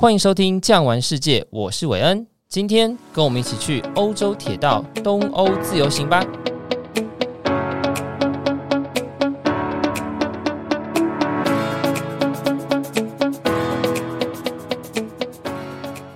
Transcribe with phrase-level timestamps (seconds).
[0.00, 2.24] 欢迎收听《酱玩世界》，我是韦恩。
[2.48, 6.24] 今天跟我们一起去欧洲铁道东欧自由行吧。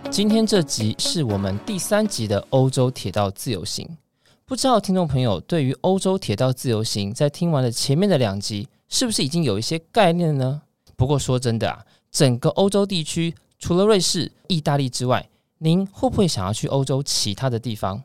[0.09, 3.99] 今天这集是我们第三集的欧洲铁道自由行。
[4.45, 10.63] 不知道听众朋友对于欧洲铁道自由行，在听完了前面的两集，是不是已经有一些概念呢？
[10.95, 18.03] 不过说真的啊，整个欧洲地区除了瑞士、意大利之外，您会不会想要去欧洲其他的地方？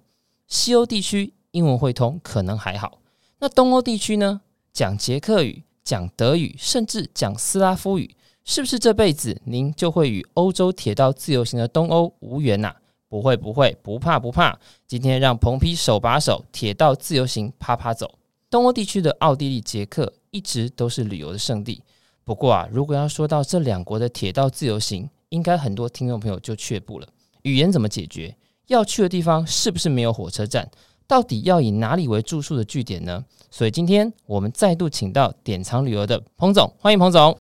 [0.48, 3.00] 西欧地区英文会通可能还好，
[3.40, 4.42] 那东欧地区呢？
[4.72, 12.76] 讲捷克语、讲德语，甚至讲斯拉夫语，是不是这辈子您就会与欧洲铁道自由行的东欧无缘呐？
[13.10, 14.60] 不会，不会，不怕，不怕。
[14.86, 18.20] 今天让彭批手把手，铁道自由行趴趴走。
[18.48, 21.82] 东欧地区的奥地利、捷克一直都是旅游的胜地。
[22.24, 27.08] 不过啊，如果要说到这两国的铁道自由行，应该很多听众朋友就却步了。
[27.44, 28.36] 语言怎么解决？
[28.68, 30.70] 要去的地方是不是没有火车站？
[31.08, 33.24] 到底要以哪里为住宿的据点呢？
[33.50, 37.38] 所以今天我们再度请到典藏旅游的彭总，欢迎彭总。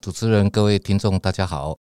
[0.00, 1.74] 主持人、各位听众，大家好。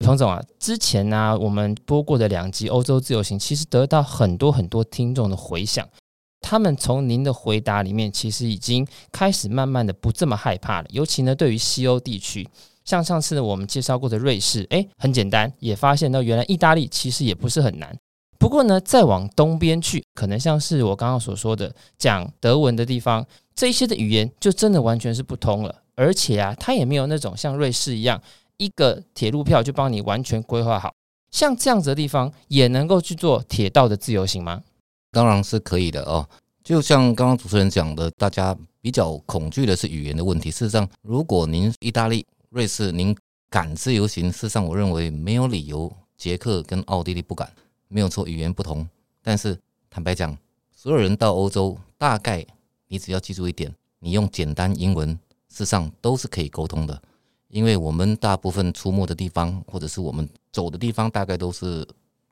[0.00, 5.88] 彭总啊，之前呢、啊，我们播过的两集欧洲自由行，其实得到很多很多听众的回响。
[6.40, 10.88] 他们从您的回答里面，其实已经开始慢慢的不这么害怕了。
[10.90, 12.46] 尤其呢，对于西欧地区，
[12.84, 17.96] 像上次我们介绍过的瑞士，诶，很简单，也发现到原来意大利其实也不是很难。
[18.38, 25.74] 不过呢，再往东边去，可能像是我刚刚所说的讲德文的地方，这些的语言就真的完全是不通了。
[25.96, 28.20] 而且啊，它也没有那种像瑞士一样。
[28.56, 30.94] 一个铁路票就帮你完全规划好，
[31.32, 34.62] 像这样子的地方也能够去做铁道的自由行吗？
[35.10, 36.24] 当然是可以的哦。
[36.62, 40.52] 就像刚刚主持人讲的，大家比较恐惧的是语言的问题。
[40.52, 43.12] 事实上，如果您意大利、瑞士您
[43.50, 47.52] 敢自由行，事实上我认为没有理由，捷克跟奥地利不敢。
[47.88, 48.88] 没有错，语言不同，
[49.20, 49.58] 但是
[49.90, 50.38] 坦白讲，
[50.70, 52.46] 所有人到欧洲，大概
[52.86, 55.08] 你只要记住一点，你用简单英文，
[55.48, 57.02] 事实上都是可以沟通的。
[57.48, 61.84] 因为我们大部分出没的地方，或者是我们走的地方，大概都是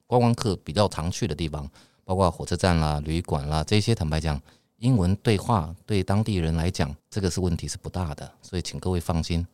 [0.07, 1.69] 观光客比较常去的地方，
[2.05, 3.93] 包括火车站啦、旅馆啦这些。
[3.93, 4.41] 坦白讲，
[4.79, 8.33] 英文对话对当地人来讲，这个是问题是不大的。
[8.41, 9.45] 所以请各位放心，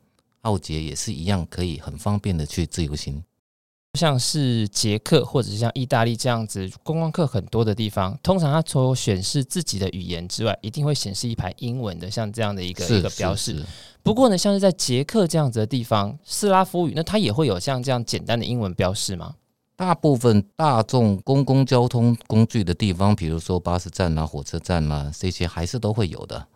[0.43, 3.22] 奥捷也是一样，可以很方便的去自由行。
[3.94, 13.65] 像是捷克或者是像意大利这样子观光客很多的地方，通常它除了显示自己的语言之外，一定会显示一排英文的，像这样的一个一个标示。
[14.03, 19.34] 不过呢，像是在捷克这样子的地方，斯拉夫语，那它也会有像这样简单的英文标示吗？
[19.75, 26.47] 大部分大众公共交通工具的地方，比如说巴士站啊、火车站啊，这些还是都会有的。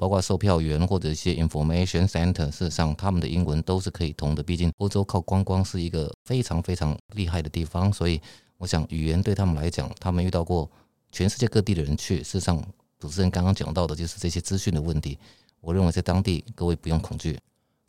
[0.00, 4.42] 包括售票员或者一些 information center，事实上他们的英文都是可以通的。
[4.42, 8.18] 毕竟欧洲靠观光是一个非常非常厉害的地方，所以
[8.56, 10.66] 我想语言对他们来讲，他们遇到过
[11.12, 12.24] 全世界各地的人去。
[12.24, 12.64] 事实上，
[12.98, 15.18] 主持人刚刚讲到的就是这些资讯的问题。
[15.60, 17.38] 我认为在当地各位不用恐惧。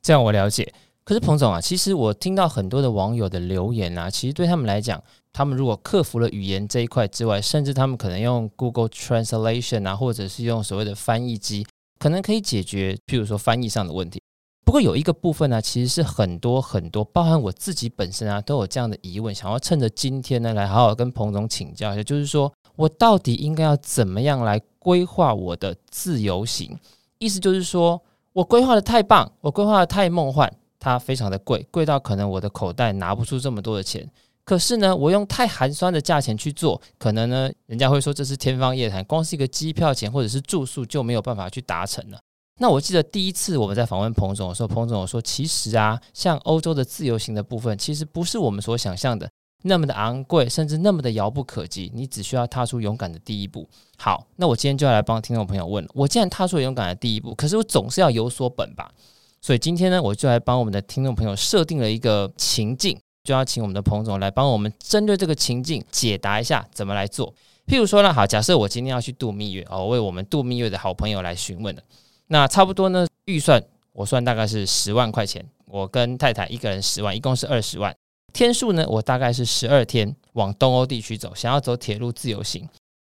[0.01, 0.69] 这样我了解。
[1.05, 5.01] 可是彭总啊，其实我听到很多的网友的留言啊，其实对他们来讲，
[5.31, 11.65] 他们如果克服了语言这一块之外，甚至他们可能用 Google Translation 啊，或者是用所谓的翻译机。
[12.01, 14.19] 可能可以解决，譬如说翻译上的问题。
[14.65, 26.75] 不过有一个部分呢，其实是很多很多，包含我自己本身啊，都有这样的疑问，想要趁着今天呢，来好好跟彭总请教一下，就是说我到底应该要怎么样来规划我的自由行？
[27.19, 28.01] 意思就是说
[28.33, 34.09] 我规划的太棒，我规划的太梦幻，它非常的贵，贵到可能我的口袋拿不出这么多的钱。
[34.51, 42.19] 可是呢，我用太寒酸的价钱去做，可能呢，人家会说这是天方夜谭，光是一个机票钱或者是住宿就没有办法去达成了。
[42.59, 49.29] 那我记得第一次我们在访问彭总的时候，彭总说，其实啊，像欧洲的自由行的部分，其实不是我们所想象的
[49.63, 51.89] 那么的昂贵，甚至那么的遥不可及。
[51.95, 53.65] 你只需要踏出勇敢的第一步。
[53.97, 58.91] 好，那我今天就要来帮听众朋友问，我既然踏出勇敢的第一步，可是我总是要有所本吧？
[59.39, 62.99] 所以今天呢，我就来帮我们的听众朋友设定了一个情境。
[63.23, 67.33] 就要请我们的彭总来帮我们针对这个情境解答一下怎么来做。
[67.67, 71.83] 譬如说呢，好，假设我今天要去度蜜月哦，为我们度蜜月的好朋友来询问的，
[72.27, 73.63] 那差不多呢，预算
[73.93, 77.95] 我算大概是十万块钱，我跟太太一个人十万，一共是二十万。
[78.33, 82.67] 天数呢，我大概是十二天往东欧地区走，想要走铁路自由行。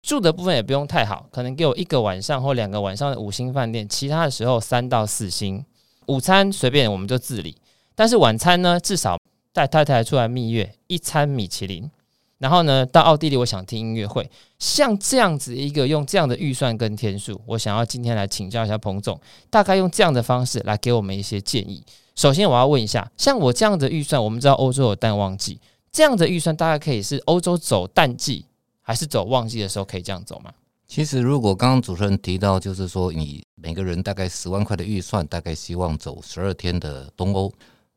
[0.02, 5.64] 住的部分也不用太好，可能给我一个晚上或两个晚上的五星饭店，其他的时候三到四星。
[6.06, 7.56] 午餐随便我们就自理，
[7.94, 9.16] 但是晚餐呢，至少。
[9.52, 11.90] 带太太出来蜜月，一餐米其林，
[12.38, 14.28] 然后呢，到奥地利，我想听音乐会，
[14.58, 19.20] 像这样子一个用这样的预算跟天数，我想要今天来请教一下彭总，
[19.50, 21.84] 大概用这样的方式来给我们一些建议。
[22.14, 25.60] 首先我要问一下，像我这样的预算，我们知道欧洲有淡旺季，
[25.90, 28.46] 这样的预算大概可以是欧洲走淡季，
[28.80, 30.52] 还是走旺季的时候可以这样走吗？
[30.88, 37.50] 其实如果刚刚主持人提到，就是说你每个人大概十万块的预算，大概希望走十二天的东欧，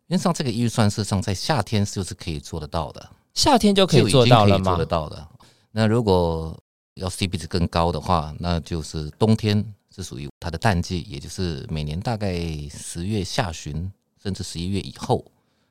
[0.08, 4.72] 因为上这个预算事实上在夏天就是可以做得到的，夏天就可以做到了吗？
[4.72, 5.28] 做得到的。
[5.72, 6.58] 那如果
[6.94, 12.38] 要 CP 值更高的话，那就是冬天是属于它的淡季，也就是每年大概
[12.70, 13.92] 十月下旬，
[14.22, 15.26] 甚至十一月以后，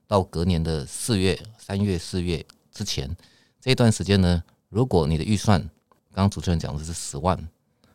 [0.07, 3.17] 到隔年的四月、三月、四月之前
[3.61, 5.61] 这段时间呢，如果你的预算
[6.13, 7.39] 刚刚主持人讲的是十万，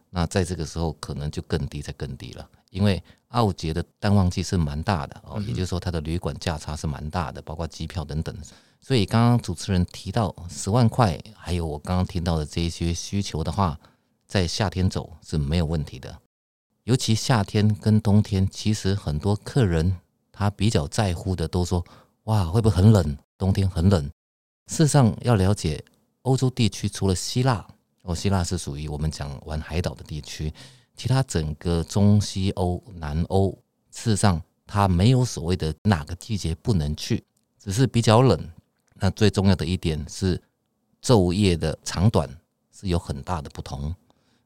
[0.09, 8.35] 那在这个时候可能就更低，再更低了，因为奥捷的淡旺季是蛮大的哦，也就是说它的旅馆价差是蛮大的，包括机票等等。
[8.81, 13.77] 所以刚刚主持人提到十万块，还有我刚刚听到的这一些需求的话，
[14.25, 16.17] 在夏天走是没有问题的。
[16.85, 19.97] 尤其夏天跟冬天，其实很多客人
[20.31, 21.85] 他比较在乎的都说：
[22.23, 23.17] 哇，会不会很冷？
[23.37, 24.03] 冬天很冷。
[24.67, 25.83] 事实上要了解，
[26.23, 27.65] 欧洲地区除了希腊，
[28.03, 30.51] 哦，希腊是属于我们讲玩海岛的地区，
[30.99, 33.57] 其他整个中西欧、南欧，
[33.89, 37.23] 事实上它没有所谓的哪个季节不能去，
[37.57, 38.37] 只是比较冷。
[38.95, 40.41] 那最重要的一点是，
[41.01, 42.29] 昼夜的长短
[42.69, 43.95] 是有很大的不同，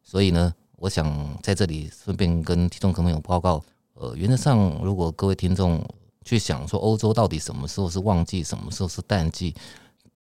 [0.04, 3.66] 所以呢，我想在这里顺便跟听众朋友报告，
[3.96, 5.84] 呃，原则上，如果各位听众
[6.24, 9.56] 去想说欧洲到底什么时候是旺季，什么时候是淡季，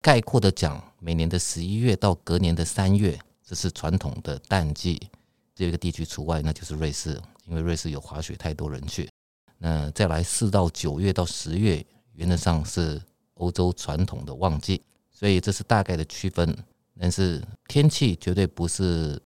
[0.01, 5.09] 概括的讲，每年的十一月到隔年的三月，这是传统的淡季，
[5.57, 9.09] 这个地区除外，那就是瑞士，因为瑞士有滑雪，太多人去。
[9.57, 13.01] 那再来四到九月到十月，原则上是。
[13.39, 14.81] 欧洲传统的旺季，
[15.11, 16.57] 所以这是大概的区分。
[16.99, 19.21] 但是天气绝对不是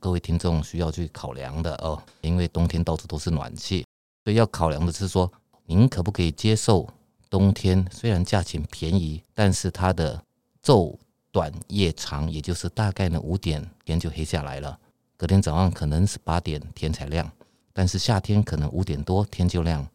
[0.00, 3.84] 各位听众需要去考量的哦，因为冬天到处都是暖气，
[4.24, 5.30] 所以要考量的是说，
[5.66, 6.88] 您可不可以接受
[7.28, 10.18] 冬天虽然价钱便宜，但是它的
[10.62, 10.96] 昼
[11.30, 14.80] 短夜长，也就是大概呢五点天就黑下来了，
[15.22, 17.30] 隔天早上可能是八点天才亮，
[17.72, 19.88] 但是夏天可能五点多天就亮，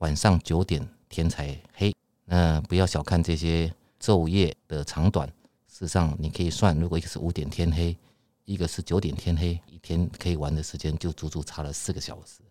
[0.00, 1.90] 晚上九点天才黑。
[2.26, 5.26] 那不要小看这些昼夜的长短，
[5.72, 7.96] 事实上你可以算，如果一个是五点天黑，
[8.44, 12.42] 一个是九点天黑，一天可以玩的时间就足足差了四个小时。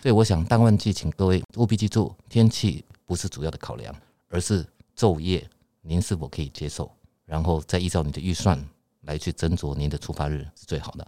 [0.00, 3.94] 所以我想淡旺季，请各位务必记住，天气不是主要的考量，
[4.30, 4.66] 而是
[4.96, 5.46] 昼夜
[5.82, 6.90] 您是否可以接受，
[7.26, 8.58] 然后再依照你的预算
[9.02, 11.06] 来去斟酌您的出发日是最好的。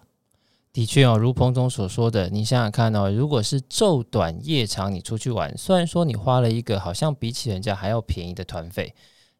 [0.74, 8.92] 的确哦，如彭总所说的，你想想看哦，如果是昼短夜长，你出去玩，虽然说你花了一个好像比起人家还要便宜的团费，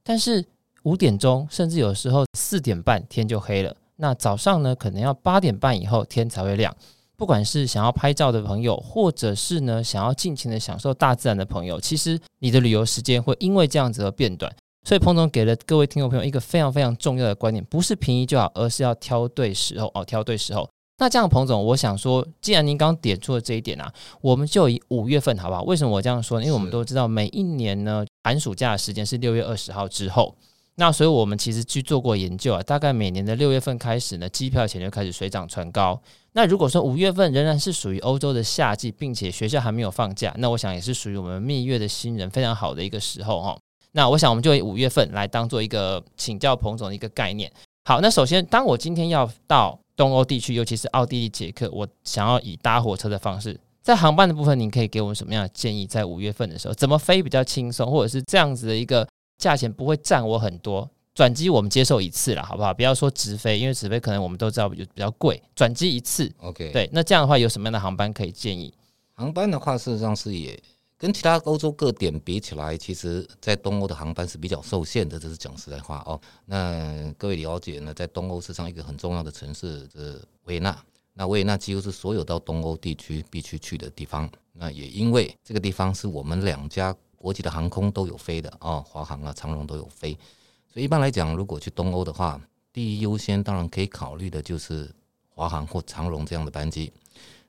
[0.04, 0.44] 但是
[0.84, 6.72] 五点钟甚至有时候四点半天就黑了，那早上呢可能要八点半以后天才会亮。
[7.16, 14.54] 不管是想要拍照的朋友，或者是呢想要尽情的享受大自然的朋友，其实你的旅游时间会因为这样子而变短。
[14.84, 20.68] 所以彭总给了各位听众朋友一个非常非常重要的观念，不是便宜就好，而是要挑对时候哦，挑对时候。
[20.98, 25.62] 那这样，彭总，我想说，既然您刚刚点出了这一点啊，我们就以五月份好不好？
[25.64, 26.44] 为什么我这样说呢？
[26.44, 30.34] 因为我们都知道，每一年呢，寒暑假的时间是六月二十号之后。
[30.76, 36.00] 那所以我们其实去做过研究啊，大概每年的六月份开始呢，机票钱就开始水涨船高。
[36.32, 43.56] 那如果说五月份仍然是属于欧洲的夏季，并且学校还没有放假，那我想也是属于我们蜜月的新人非常好的一个时候哈。
[43.92, 47.50] 那我想我们就以五月份来当做一个请教彭总的一个概念。
[47.84, 55.86] 好，那首先，当我今天要到东欧地区，尤其是奥地利、捷克，我想要以搭火车的方式，在航班的部分，您可以给我们什么样的建议？
[55.86, 59.06] 在五月份的时候，怎么飞比较轻松，或者是这样子的一个
[59.38, 60.88] 价钱不会占我很多？
[61.14, 62.74] 转机我们接受一次了，好不好？
[62.74, 65.40] 不要说直飞，因为直飞可能我们都知道比比较贵。
[65.54, 66.90] 转机一次，OK，对。
[66.92, 68.74] 那这样的话，有什么样的航班可以建议？
[69.12, 70.60] 航班的话，事实上是也。
[71.04, 76.18] 跟其他欧洲各点比起来，其实，在东欧的航班是比较受限的，这是讲实在话哦。
[76.46, 80.82] 那各位了解呢，在东欧市上一个很重要的城市是维也纳，
[81.12, 84.26] 那维也纳几乎是所有到东欧地区必须去的地方。
[84.54, 90.14] 那也因为这个地方是我们两家国际的航空都有飞的哦，华航啊、长荣都有飞，
[90.72, 92.40] 所以一般来讲，如果去东欧的话，
[92.72, 94.90] 第一优先当然可以考虑的就是
[95.28, 96.90] 华航或长荣这样的班机。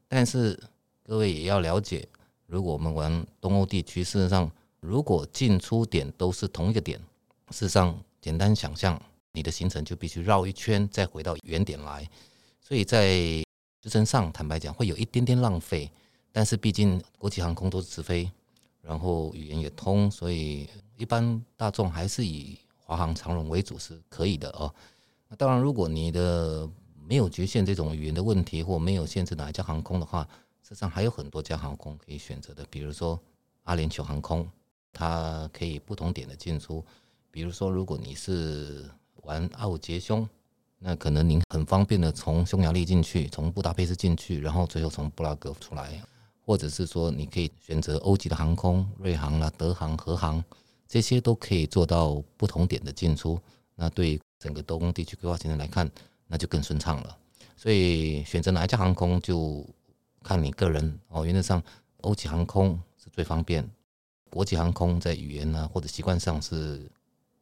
[0.10, 0.62] 但是
[1.06, 2.06] 各位也要了解。
[2.48, 4.50] 如果我们玩东欧地区，事实上，
[4.80, 7.00] 如果进出点都是同一个点，
[7.50, 12.08] 事实上，简单想象，你的行程就必须绕一圈再回到原点来，
[12.62, 13.10] 所以在
[13.84, 15.90] 时程上，坦白讲，会有一点点浪费。
[16.32, 18.30] 但是毕竟国际航空都是直飞，
[18.82, 24.74] 然后语言也通，所以一般大众还是以华航、长荣为主是可以的哦。
[25.30, 26.70] 那当然，如果你的
[27.08, 30.28] 没有局限这种语言的问题，或没有限制哪一家航空的话，
[30.68, 33.20] 实际上还有很多家航空可以选择的，比如说
[33.66, 34.50] 阿联酋航空，
[34.92, 36.84] 它可以不同点的进出。
[37.30, 38.84] 比如说，如果你是
[39.22, 40.28] 玩奥捷匈，
[40.80, 46.02] 那可能您很方便的从匈牙利进去，从布达佩斯进去，然后最后从布拉格出来。
[46.44, 50.44] 或者是说，你可以选择欧级的航空，瑞航啦、德航、荷航，
[50.88, 53.40] 这些都可以做到不同点的进出。
[53.76, 55.88] 那对整个东欧地区规划行程来看，
[56.26, 57.18] 那就更顺畅了。
[57.56, 59.68] 所以选择哪一家航空就
[60.28, 61.24] 看你个人哦。
[61.24, 61.62] 原则上，
[62.02, 63.64] 欧级航空是最方便，
[64.32, 66.82] 国际航空在语言呢或者习惯上是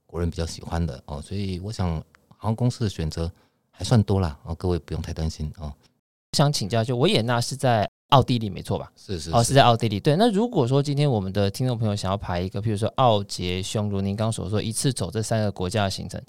[0.05, 1.21] 国人比较喜欢的哦。
[1.21, 1.87] 所以我想，
[2.37, 3.31] 航空公司的选择
[3.71, 5.73] 还算多啦哦，各位不用太担心哦。
[6.33, 8.91] 想请教，就维也纳是在奥地利没错吧？
[8.95, 9.99] 是是，是哦，是在奥地利。
[9.99, 16.21] 对，那如果说今天我们的听众朋友想要排一个，譬如说奥捷匈，如您刚所说，一次走这三个国家的行程，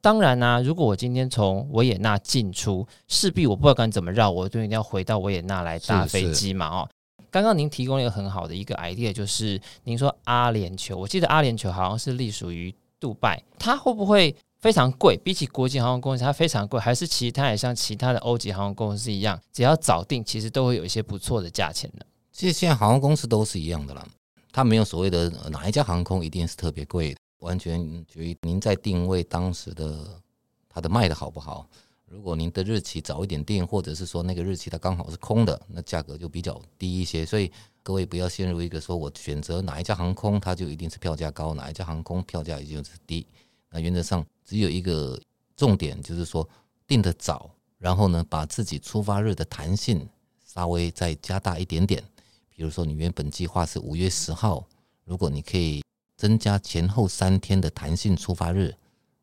[0.00, 6.66] 当然呢、啊，如果我今天从维也纳进出，势必我不知道该怎么绕，我就一定要回到维也纳来搭飞机嘛。
[6.68, 6.88] 哦，
[7.30, 14.34] 刚刚您提供了一个很好的一个 idea，就是您说阿联酋，我记得阿联酋好像是隶属于杜拜，它会不会？
[14.60, 22.04] 非常贵，比起国际航空公司，它非常贵，还是其实它也像其他的欧级航空公司一样，只要早定，其实都会有一些不错的价钱的。
[22.30, 24.06] 其实现在航空公司都是一样的啦，
[24.52, 30.20] 它没有所谓的哪一家航空一定是特别贵，完全取决于您在定位当时的
[30.68, 31.68] 它的卖的好不好。
[32.06, 37.24] 如果您的日期早一点订，或者是说那个日期它刚好是空的，那价格就比较低一些。
[37.24, 37.50] 所以
[37.84, 43.24] 各位不要陷入一个说我选择哪一家航空，它就一定是票价高，哪一家航空票价一定是低。
[43.70, 45.20] 那原则上只有一个
[45.56, 46.48] 重点，就是说
[46.86, 50.04] 订得早，然后呢，把自己出发日的弹性
[50.44, 52.02] 稍微再加大一点点。
[52.48, 54.66] 比如说你原本计划是五月十号，
[55.04, 55.80] 如果你可以
[56.20, 58.74] 增加前后三天的弹性出发日，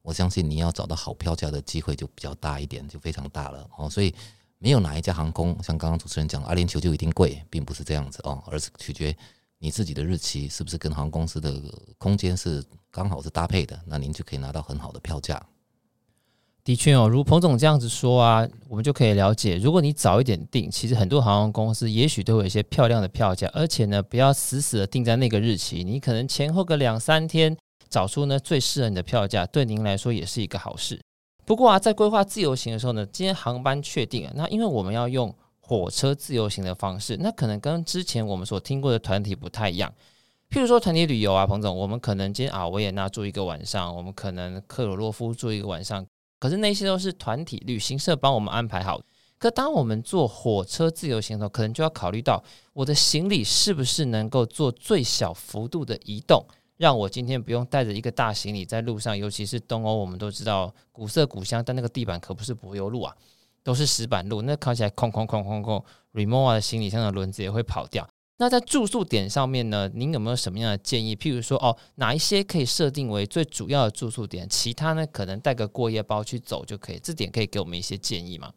[0.02, 3.88] 我相信你要找到好票价的机会就比较大一点，就非常大了哦。
[3.88, 4.12] 所以
[4.58, 9.16] 没有哪一家航空像刚刚主持人讲阿联酋就一定贵，并不是这样子哦，而是取决。
[9.60, 11.62] 你自己的日期是不是跟航空公司的
[12.00, 13.80] 空间是刚好是搭配的？
[13.86, 15.40] 那您就可以拿到很好的票价。
[16.68, 27.56] 的确哦，如彭总这样子说啊，我们就可以了解，如果你早一点订，其实很多航空公司也许都有一些漂亮的票价，而且呢，不要死死的定在那个日期，你可能前后个两三天
[27.88, 31.00] 找出呢最适合你的票价，对您来说也是一个好事。
[31.46, 35.34] 不过啊，在规划自由行的时候呢，今天航班确定了，那因为我们要用。
[35.60, 39.94] 火车自由行的方式，那可能跟之前我们所听过的团体不太一样。
[40.50, 46.06] 譬如说团体旅游啊，彭总，我们可能今天啊维也纳住一个晚上，我们可能克罗洛夫住一个晚上，
[46.40, 49.02] 可是那些都是团体旅行社帮我们安排好。
[49.40, 56.44] 可当我们坐火车自由行的时候，可能就要考虑到我的行李是不是能够做最小幅度的移动，
[56.78, 59.16] 让我今天不用带着一个大行李在路上。
[59.18, 63.16] 尤其是东欧，我们都知道古色古香，但那个地板可不是柏油路啊。
[63.64, 68.08] 都是石板路，那考起来空空空空空，Rimowa 的行李箱的轮子也会跑掉。
[68.40, 71.16] 那在住宿点上面呢，您有没有什么样的建议？
[71.16, 74.48] 譬如说，哦，哪一些可以设定为最主要的住宿点？
[74.48, 77.00] 其他呢，可能带个过夜包去走就可以。
[77.00, 78.54] 这点可以给我们一些建议吗？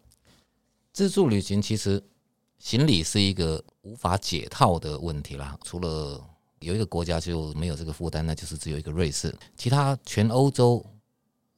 [0.93, 2.03] 自助旅行其实
[2.59, 5.59] 行李是一个无法解套的问题啦。
[5.65, 6.23] 除了
[6.59, 9.35] 有一个国家就没有这个负担，那就是只有一个瑞士。
[9.57, 10.85] 其他全欧洲，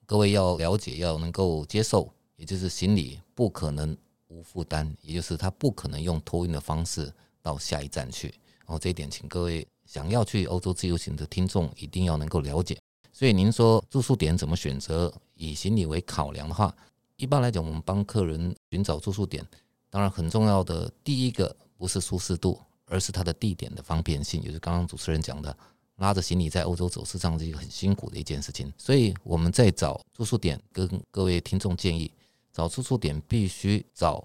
[0.06, 2.08] 各位要了解，要能够接受。
[2.36, 3.96] 也就是行李不可能
[4.28, 8.28] 无负担，也就是他不可能用托运的方式到下一站去。
[8.60, 12.78] 然后这一点，请各位想要去欧洲自由行的听众一定要能够了解。
[13.12, 15.12] 所以您说住宿点怎么选择？
[15.34, 16.74] 以行李为考量的话，
[17.16, 19.44] 一般来讲，我们帮客人寻找住宿点，
[19.90, 24.40] 当然很重要的第一个不是舒适度，而是它的地点的方便性。
[24.40, 25.54] 也就是刚刚主持人讲的，
[25.96, 28.72] 拉着行李在欧洲走，实际上是一个很辛苦的一件事情。
[28.78, 32.10] 所以我们在找住宿点，跟各位听众建议。
[32.52, 34.22] 找住宿点必须找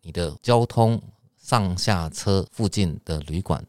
[0.00, 1.00] 你的交通
[1.48, 3.66] 上下车附近的旅馆，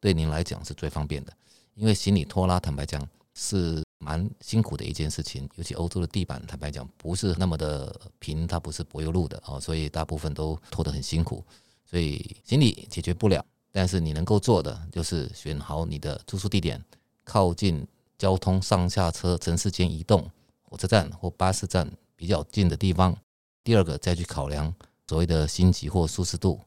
[0.00, 1.32] 对您来讲是最方便的。
[1.74, 3.00] 因为行李拖拉，坦白讲
[3.34, 11.44] 是蛮辛苦的一件事情，尤其欧洲的地板，坦白讲不是那么的平，它不是柏油路的哦，所以大部分都拖得很辛苦。
[11.86, 16.84] 所以行李解决不了，但是你能够做的就是选好你的住宿地点，
[17.22, 17.86] 靠近
[18.18, 20.28] 交通上下车、城市间移动、
[20.60, 23.16] 火车站或巴士站比较近的地方。
[23.62, 24.74] 第二个再去考量
[25.06, 26.60] 所谓的星级或舒适度，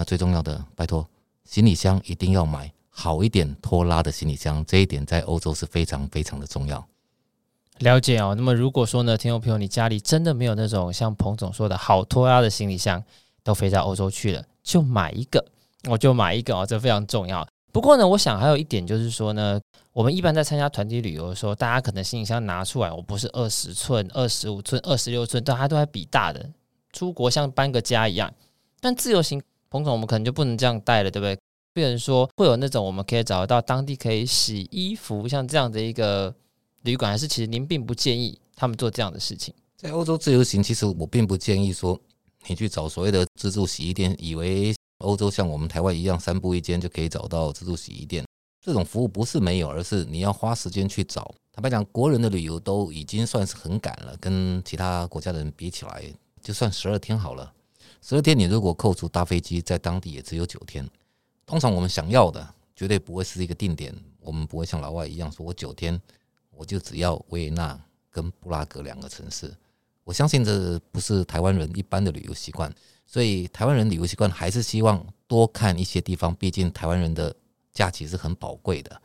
[0.00, 1.06] 那最重要的，拜托，
[1.44, 6.82] 行李箱一定要买好一点拖拉的行李箱，这一点在欧洲是非常非常的重要。
[7.80, 8.34] 了解哦。
[8.34, 13.04] 那么如果说呢，听众朋友，你家里真的没有那种像彭总说的好拖拉的行李箱，
[13.42, 15.44] 都飞到欧洲去了，就买一个，
[15.86, 17.46] 我就买一个哦，这非常重要。
[17.70, 19.60] 不过呢，我想还有一点就是说呢。
[19.92, 26.48] 我们一般在参加团体旅游的时候，大家可能行李箱拿出来，我不是二十寸、二十五寸、二十六寸，大家都还比大的。
[26.92, 28.32] 出国像搬个家一样，
[28.80, 31.38] 但自由行，彭总我们可能就不能这样带了，对不对？
[31.72, 36.34] 变成说会有那种我们可以找得到当地可以洗衣服像这样的一个
[36.82, 39.54] 旅馆，还是其实您并不建议他们做这样的事情？
[39.76, 41.98] 在欧洲自由行，其实我并不建议说
[42.48, 48.24] 你去找所谓的自助洗衣店，以为欧洲像我们台湾一样三步一间就可以找到自助洗衣店。
[48.62, 51.32] 这种服务不是没有，而是你要花时间去找。
[51.52, 56.02] 坦白讲，国人的旅游都已经算是很赶了，跟其他国家的人比起来，
[56.42, 57.52] 就算十二天好了。
[58.02, 60.88] 十二天，你如果扣除搭飞机，在当地也只有九天。
[61.44, 66.00] 通常我们想要的绝对不会是一个定点，我们不会像老外一样说，我九天
[66.50, 67.78] 我就只要维也纳
[68.10, 69.54] 跟布拉格两个城市。
[70.04, 72.72] 我相信这不是台湾人一般的旅游习惯，
[73.06, 77.34] 所以台湾人旅游习惯还是希望多看一些地方，毕竟台湾人的
[77.72, 79.00] 假期是很宝贵的。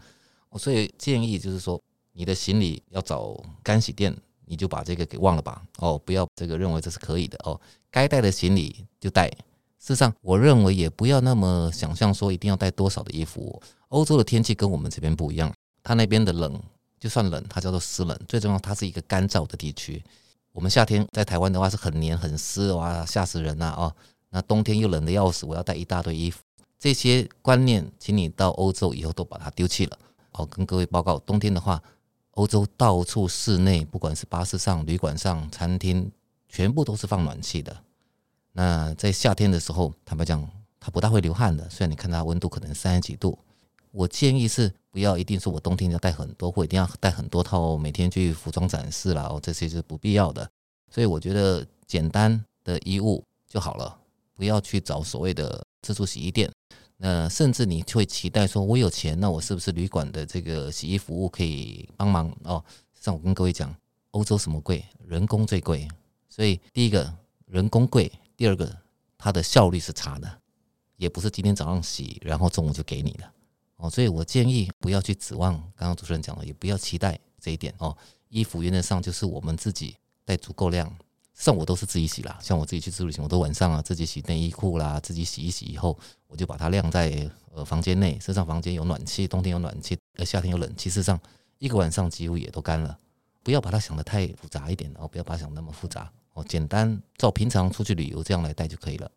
[0.57, 1.79] 所以建议就是说，
[2.13, 4.15] 你的行李要找干洗店。
[4.45, 7.59] 你就把这个给忘了吧，哦，不要这个认为这是可以的哦，
[7.89, 9.27] 该带的行李就带。
[9.79, 13.61] 事实上，我认为也不要那么想象说一定要带多少的衣服。
[13.89, 16.59] 欧洲的天气跟我们这边不一样，它那边的冷
[16.99, 20.03] 就算冷，它叫做湿冷，最重要它是一个干燥的地区。
[20.51, 23.93] 我们夏天在台湾的话是很黏很湿，哇，吓死人呐哦。
[24.31, 26.41] 那冬天又冷得要死，我要带一大堆衣服。
[26.79, 29.97] 这些观念，请你到欧洲以后都把它丢弃了。
[30.31, 31.81] 哦，跟各位报告，冬天的话。
[32.35, 36.11] 欧洲到处室内，不管是巴士上、旅馆上、餐厅，
[36.49, 37.75] 全部都是放暖气的。
[38.51, 40.45] 那在夏天的时候，坦白讲，
[40.79, 41.69] 它不大会流汗的。
[41.69, 43.37] 虽然你看它温度可能三十几度，
[43.91, 50.49] 我建议是不要一定说我冬天要带很多，或一定要带很多套，每天去服装展示啦，哦，这些是不必要的。
[50.91, 53.97] 所以我觉得简单的衣物就好了，
[54.35, 56.51] 不要去找所谓的自助洗衣店。
[57.05, 62.63] 呃甚至你会期待说，我有钱，那我是不是旅馆的这个洗衣服务可以帮忙哦？
[62.99, 63.71] 像我跟各位讲，
[64.09, 64.83] 欧洲什么贵？
[65.05, 65.87] 人工最贵。
[66.27, 68.75] 所以第一个人工贵，第二个
[69.19, 70.41] 它的效率是差的，
[70.97, 73.31] 也不是今天早上洗，然后中午就给你了
[73.75, 73.87] 哦。
[73.87, 77.95] 所以我建议不要去指望，刚刚主持人讲了，也不要期待这一点哦。
[78.29, 79.95] 衣服原则上就是我们自己
[80.25, 80.91] 带足够量。
[81.35, 88.17] 像我都是自己洗啦，像我自己去自助旅行，我都晚上啊自己洗内衣裤啦，自己洗一洗以后，我就把它晾在呃房间内。
[88.21, 91.19] 身上房间有暖气，冬天有暖气，呃夏天有冷气，事实上
[91.59, 92.97] 一个晚上几乎也都干了。
[93.43, 99.11] 不要把它想得太复杂一点哦，不要把它想那么复杂哦，简单照平常出去旅游这样来带就可以了。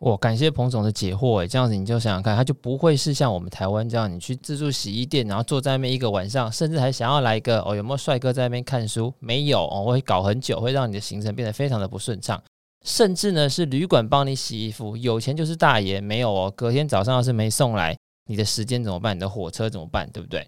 [0.00, 9.14] 我感谢彭总的解惑，诶，这样子你就想想看，他就不会是像我们台湾这样，你去自助洗衣店，然后坐在那边一个晚上，甚至还想要来一个哦，有没有帅哥在那边看书？
[9.20, 12.42] 没有 哦，会搞很久，会让你的行程变得非常的不顺畅。
[12.84, 17.96] 甚至呢，是旅馆帮你洗衣服，有钱就是大爷，没有哦，隔天早上要是没送来，
[18.28, 19.16] 你的时间怎么办？
[19.16, 20.10] 你的火车怎么办？
[20.12, 20.46] 对不对？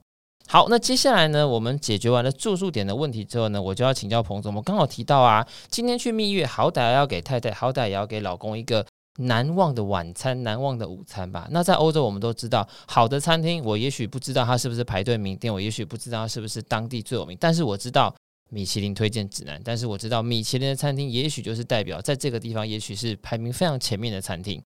[0.49, 4.55] 好，那接下来呢，我们解决完了住宿点的问题之后呢，我就要请教彭总。
[4.55, 8.85] 我刚好提到啊，今天去蜜月，好歹要给太太，好歹也要给老公一个。
[9.19, 11.49] 难忘的晚餐，难忘的午餐吧。
[11.51, 18.15] 那在欧洲，我们都知道，好的餐厅，我也许不知道它是不是排队名店，我也许不知道它是不是当地最有名，但是我知道
[18.51, 24.63] 米其林推荐指南，但是我知道米其林的餐厅，也许就是代表在这个地方，也许是排名非常前面的餐厅。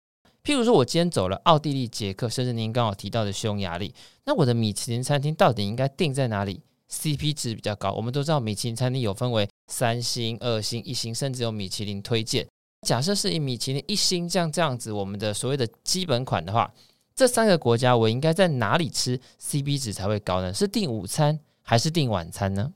[0.44, 3.94] 譬如说，我今天走了奥地利、捷克，甚至您刚好提到的匈牙利，
[4.26, 7.92] 那我的米其林餐厅到底应该定在哪里？CP 值比较高。
[7.92, 12.46] 我们都知道，米其林餐厅有分为三星、二星、一星，甚至有米其林推荐。
[12.84, 16.72] 假设是以米其林一星这样这样子，我们的所谓的基本款的话，
[17.16, 20.52] 这三个国家我应该在哪里吃 CP 值才会高呢？
[20.52, 22.72] 是订午餐还是订晚餐呢？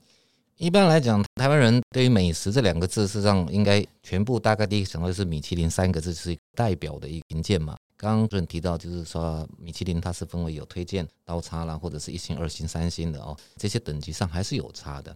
[0.57, 7.77] 一般来讲，台湾人对于美食这两个字，事实上应该全部大概第一个想到的是米其林三个字是代表的一个评鉴嘛。
[7.95, 15.15] 刚刚主任提到，就是说米其林它是分为有推荐、刀叉啦，或者是一星、二星、三星的哦，这些等级上还是有差的。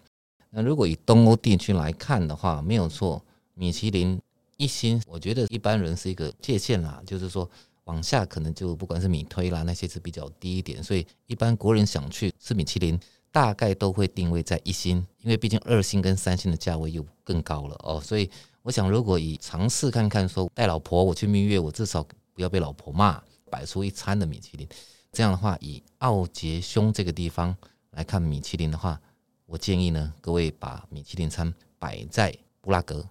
[0.50, 3.22] 那如果以东欧地区来看的话，没有错，
[3.54, 4.20] 米其林。
[4.58, 7.50] 一星，我觉得一般人是一个界限啦，就是说
[7.86, 13.00] 往下可能就不管是米推啦那些是比较低一点，所以一般国人想去吃米其林，
[13.32, 18.00] 大概都会定位在一星，因为毕竟二星跟三星的价位又更高了哦。
[18.00, 18.30] 所以
[18.62, 24.68] 我想，如果以尝试看看说带老婆我去蜜月，我至少不要被老婆骂，摆出一餐的米其林，
[25.12, 27.56] 这样的话，以奥捷匈这个地方
[27.92, 29.02] 来看米其林的话，
[29.46, 33.06] 我建议呢，各位把米其林餐摆在布拉格。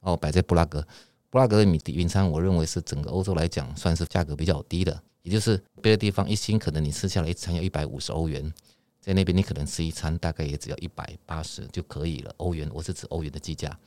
[0.00, 0.86] 哦，摆在布拉格，
[1.30, 5.02] 布拉格的米底云餐，我认为是整个欧洲来讲算是价格比较低的。
[5.22, 8.52] 也就是别的地方一星，可能你吃下来一餐要一百五十欧元，
[9.00, 12.34] 在那边你可能吃一餐大概也只要一百八十就可以了。
[12.38, 13.78] 欧元，我是指欧元的计价。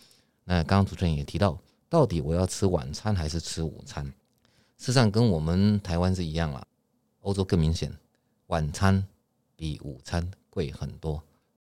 [0.44, 4.06] 那刚刚主持人也提到，到底我要吃晚餐还是吃午餐？
[4.78, 6.64] 事实上跟我们台湾是一样啦，
[7.22, 7.92] 欧洲更明显，
[8.48, 9.04] 晚餐
[9.56, 11.24] 比午餐贵很多。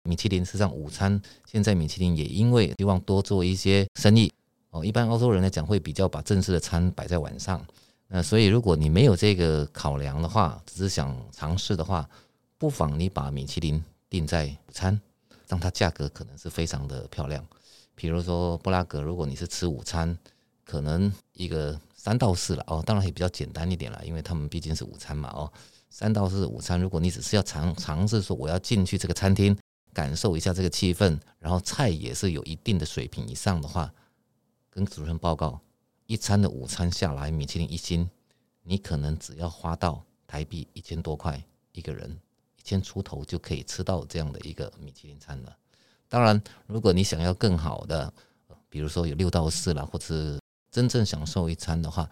[0.04, 4.30] 米其林吃上午餐，现在米其林也因为希望多做一些生意
[4.70, 7.64] 哦，一般欧洲人来讲会比较把正式的餐摆在晚上，
[8.08, 12.08] 那所以如果你没有这个考量的话，只是想尝试的话，
[12.58, 15.00] 不妨你把米其林定在午餐，
[15.48, 17.42] 让它价格可能是非常的漂亮。
[17.94, 20.18] 比如说布拉格，如果你是吃午餐，
[20.64, 25.50] 可能一个三到四了哦，当然也比较简单一点了，因为他们毕竟是午餐嘛哦，
[25.88, 29.56] 三到四午餐，如果你只是要尝尝试说我要进去这个餐厅
[29.94, 33.94] 感受一下这个气氛，然后菜也是有一定的水平以上的话，
[34.68, 35.60] 跟主任报告，
[36.06, 38.10] 一餐的午餐下来，米其林一星，
[38.62, 42.10] 你可能只要花到台币一千多块一个人，
[42.58, 45.56] 一千出头就可以吃到这样的一个米其林餐了。
[46.08, 48.12] 当然，如果你想要更好的，
[48.68, 52.10] 比如说有六到四了，或者是真正享受一餐的话，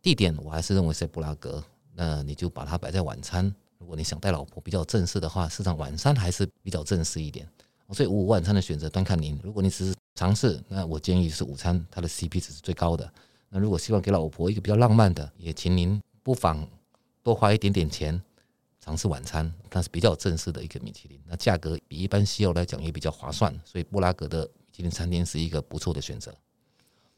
[0.00, 1.62] 地点我还是认为是在布拉格。
[1.94, 3.54] 那你就把它摆在晚餐。
[3.78, 7.48] 如果你想带老婆比较正式的话，市场晚餐还是比较正式一点。
[7.92, 9.38] 所以午晚餐的选择端看您。
[9.42, 13.10] 如果你只是尝试，那我建议是午餐，它的 CP 值是最高的。
[13.48, 16.68] 那如果希望给老婆一个比较浪漫的，也请您不妨
[17.22, 18.20] 多花一点点钱。
[18.80, 26.34] 尝试晚餐，它是比较正式的一个米其林，那价格比一般西欧来讲也比较划算，所以布拉格的米其林餐厅是一个不错的选择。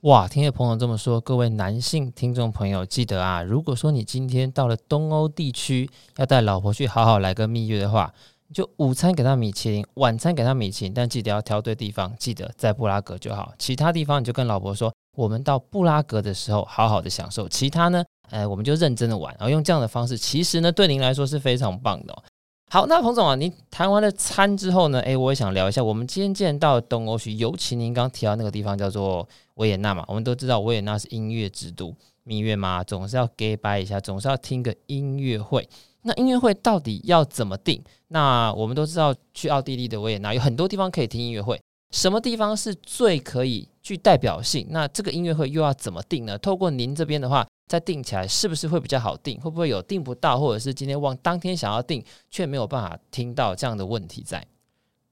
[0.04, 8.10] 哇，听叶彭总这么说，各位男性听众朋友记得啊，如果说你今天到了东欧地区，要带老婆去好好来个蜜月的话，
[8.50, 18.02] 就午餐给她米其林，晚餐给她米其林，但记得要挑对地方，记得在布拉格就好，其他地方你就跟老婆说，我们到布拉格的时候好好的享受，其他呢？
[18.30, 22.22] 呃，我们就认真的玩，然后用这样的方式，其实呢，对您来说是非常棒的。
[22.72, 35.68] 好，那彭总啊，您谈完了餐之后呢，诶，我也想聊一下，我们今天既然到东欧去，尤其您刚提到那个地方叫做维也纳嘛，我们都知道维也纳是音乐之都，蜜月嘛，总是要 gay 掰一下，总是要听个音乐会。
[36.02, 37.82] 那音乐会到底要怎么定？
[38.06, 44.66] 那我们都知道，去奥地利的维也纳有很多地方可以听音乐会，什么地方是最可以具代表性？
[44.70, 46.36] 那这个音乐会又要怎么定呢？
[46.38, 47.46] 透过您这边的话。
[47.70, 49.40] 再定起来是不是会比较好定？
[49.40, 54.44] 会不会有定不到，或者是今天忘当天想要定却没有办法听到这样的问题在？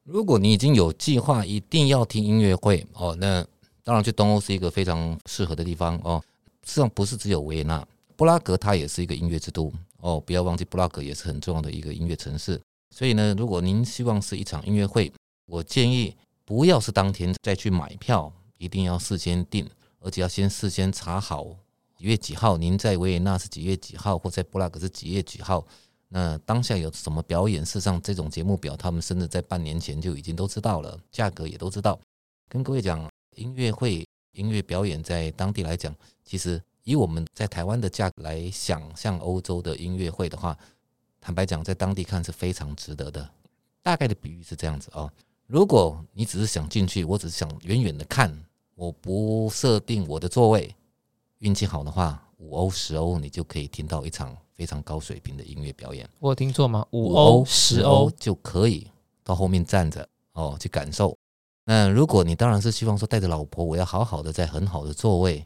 [0.02, 3.46] 如果你已经有计划一定要听音乐会哦，那
[3.84, 6.20] 当然去东欧是一个非常适合的地方哦。
[6.64, 10.18] 实际上不是只有维也纳，布拉格它也是一个音乐之都哦。
[10.18, 12.60] 不要忘记布拉格也是很重要的一个音乐城市。
[12.90, 15.12] 所以呢，如果您希望是一场音乐会，
[15.46, 16.12] 我建议
[16.44, 19.68] 不要是当天再去买票，一定要事先定，
[20.00, 21.56] 而且要先事先查好。
[21.96, 22.56] 几月几号？
[22.56, 24.16] 您在维也纳是几月几号？
[24.16, 25.66] 或在布拉格是几月几号？
[26.08, 27.64] 那当下有什么表演？
[27.64, 31.98] 事实上，这种节目表他们甚至在半年前就已经都知道了，价格也都知道。
[32.48, 35.94] 跟各位讲，音乐会、音乐表演在当地来讲，
[36.24, 40.56] 其实以我们在台湾的价格来想象欧洲的音乐会的话，
[41.20, 43.28] 坦白讲，在当地看是非常值得的。
[43.82, 45.12] 大概的比喻是这样子哦，
[45.46, 48.32] 如果你只是想进去，我只是想远远的看，
[48.78, 50.72] 我不设定我的座位。
[51.38, 56.08] 运气好的话，五欧十欧，你就可以听到一场非常高水平的音乐表演。
[56.20, 56.86] 我有听错吗？
[56.92, 58.88] 五欧十欧就可以
[59.24, 61.16] 到后面站着哦，去感受。
[61.64, 65.44] 那如果你当然是希望说带着老婆，我要好好的在很好的座位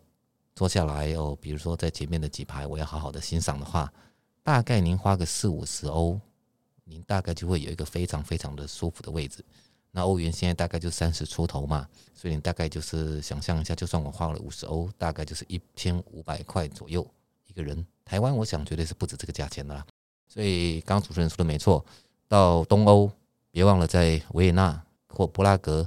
[0.54, 3.90] 坐下来哦，比如说在前面的几排，我要好好的欣赏的话，
[4.42, 6.20] 大概您花个四五十欧，
[6.84, 9.42] 您大概就会有一个非常非常的舒服的位置。
[9.94, 17.06] 那欧元现在大概就三十出头嘛，所以你大概就是想象一下，就算我花了五十欧，大概就是一千五百块左右
[17.46, 17.86] 一个人。
[18.04, 19.86] 台湾我想绝对是不止这个价钱的啦。
[20.26, 21.84] 所以刚主持人说的没错，
[22.26, 23.10] 到东欧
[23.50, 25.86] 别忘了在维也纳或布拉格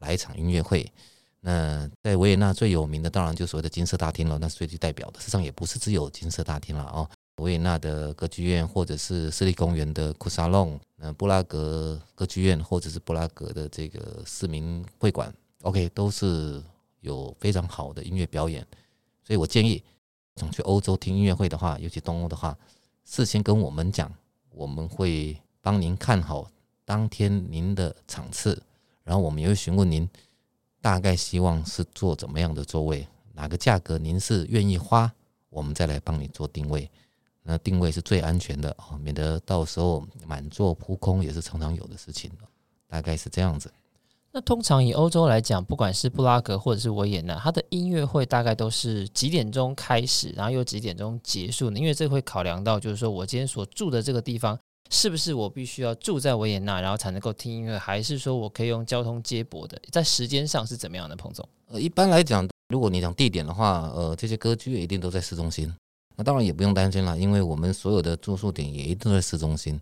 [0.00, 0.92] 来一场音乐会。
[1.40, 5.20] 那在维也纳最有名的当然就所谓的金色大厅了，那是最具代表的。
[5.20, 7.08] 实际上也不是只有金色大厅了哦。
[7.42, 16.62] 维也纳的歌剧院，或者是市立公园的库萨隆，呃，布拉格歌剧院，或者是布拉格的这个市民会馆，OK，都是
[17.00, 18.66] 有非常好的音乐表演。
[19.22, 19.82] 所以我建议，
[20.36, 22.56] 想去欧洲听音乐会的话，尤其东欧的话，
[23.04, 24.10] 事先跟我们讲，
[24.50, 26.50] 我们会帮您看好
[26.86, 28.62] 当天您的场次，
[29.04, 30.08] 然后我们也会询问您
[30.80, 35.12] 大概希望是坐怎么样的座位，哪个价格您是愿意花，
[35.50, 36.90] 我们再来帮你做定位。
[37.46, 42.30] 那定位是最安全的啊，免得到时候满座扑空也是常常有的事情，
[42.88, 43.72] 大概是这样子。
[44.32, 51.78] 那通常以欧洲来讲，不管是布拉格或者是维也纳，它的音乐会大概都是几点钟开始，然后又几点钟结束呢？
[51.78, 54.58] 因为这会考量到，就是说我今天所住的这个地方，
[54.90, 59.80] 是不是我必须要住在维也纳，然后才能够听音乐，还是说我可以用交通接驳的？
[59.90, 61.48] 在时间上是怎么样的，彭总？
[61.68, 65.72] 呃，一般来讲，如果你讲地点的话，呃，这些歌剧一定都在市中心。
[66.16, 69.80] 那当然也不用担心了，因为我们所有的住宿点也一定在市中心。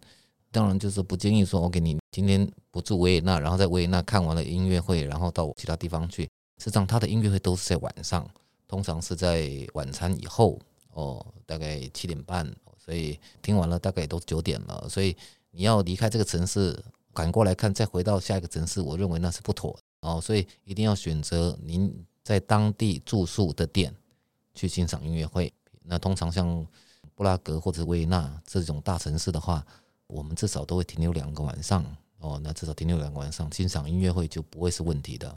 [0.51, 6.29] 当然就是不建议说，我给你今天不住维也纳，然后在维也纳看完了音乐会，然后到其他地方去。
[6.59, 8.29] 实际上，他的音乐会都是在晚上，
[8.69, 10.59] 通常是在晚餐以后
[10.93, 15.17] 哦，大概七点半，所以听完了大概也都九点了，所以
[15.51, 16.81] 你要离开这个城市，
[17.13, 21.93] 赶过来看，再回到下一个城市，我认为那是不妥哦，所以一定要选择您
[22.23, 23.93] 在当地住宿的店
[24.55, 25.53] 去欣赏音乐会。
[25.87, 26.67] 那通常像
[27.15, 29.65] 布拉格或者维也纳这种大城市的话，
[30.07, 31.85] 我们至少都会停留两个晚上
[32.19, 35.37] 哦，那至少停留两个晚上欣赏音乐会就不会是问题的。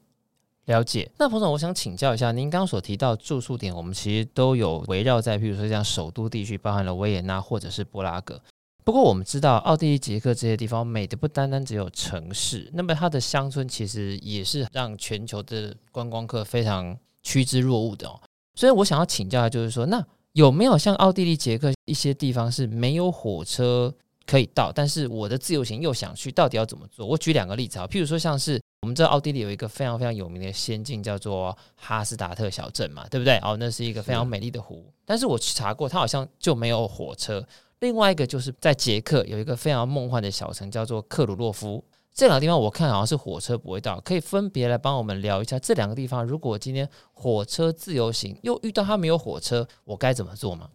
[0.66, 1.10] 了解。
[1.18, 8.42] 那彭总，我想请教一下，您刚刚所提到住宿点，我们其实都有围绕在，譬如说像首都地区，包含了维也纳或者是布拉格。
[8.84, 18.20] 不过我们知道，奥地利、捷克这些地方美的不单单只有城市，那么它的乡村其实也是让全球的观光客非常趋之若鹜的哦。
[18.56, 20.06] 所以我想要请教的就是说，那
[20.38, 23.92] 有没有像奥地利、捷克一些地方是没有火车
[24.28, 27.08] 可以到，但是我的自由行又想去，到底要怎么做？
[27.08, 33.40] 我举两个例子啊，譬如说像是我们知道奥地利有一个非常非常有名的仙境叫做哈斯达特小镇嘛，对不对？
[33.40, 37.44] 哦，那是一个非常美丽的湖，但是我去查过，它好像就没有火车。
[37.80, 41.84] 另外一个就是在捷克有一个非常梦幻的小城，叫做克鲁洛夫。
[42.18, 46.26] 这两个地方我看好像是火车不会到，可以分别来帮我们聊一下这两个地方。
[46.26, 50.68] 如果今天火车自由行又遇到它没有火车，我该怎么做吗？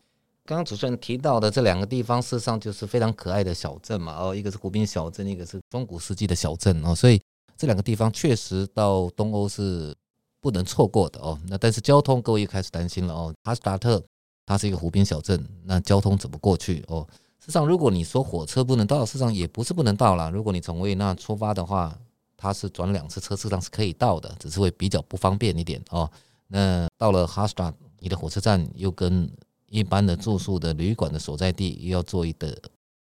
[0.44, 4.16] 刚刚主持人提到的这两个地方，事实上就是非常可爱的小镇嘛。
[4.20, 6.94] 哦，一个是湖滨小镇，一个是中古世纪的小镇哦。
[6.94, 7.20] 所以
[7.56, 9.92] 这两个地方确实到东欧是
[10.40, 11.36] 不能错过的哦。
[11.48, 13.34] 那但是交通，各位又开始担心了哦。
[13.42, 14.00] 哈斯达特。
[14.44, 16.84] 它是一个湖滨小镇，那交通怎么过去？
[16.88, 17.06] 哦，
[17.42, 20.30] 事实上，如果你说火车不能到，事实上也不是不能到啦。
[20.30, 21.92] 如果你从维也纳出发的话，
[22.36, 26.08] 它是转两次车，事实上是可以到的，只是会比较不方便一点哦。
[26.46, 29.28] 那到了哈斯塔，你的火车站又跟
[29.68, 32.56] 一般的住宿的旅馆的所在地又要坐一个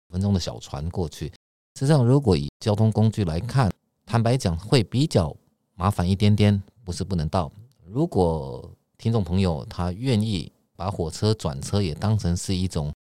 [0.10, 1.28] 分钟的小船过去。
[1.76, 3.72] 实际上，如果以交通工具来看，
[4.04, 5.36] 坦白讲会比较
[5.76, 7.52] 麻烦一点点，不是不能到。
[7.86, 8.68] 如果
[8.98, 10.52] 听众朋友他愿意。
[10.76, 12.92] 把火车转车也当成是一种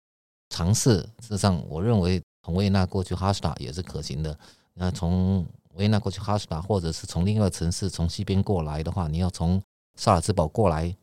[0.54, 1.00] 尝试。
[1.20, 4.38] 事实上，我认为从维也纳过去哈斯塔也是可行的。
[4.76, 9.60] 那从维也纳过去哈斯塔，或者是从另外一个城市从西边过来的话，你要从
[9.96, 10.96] 萨尔茨堡过来，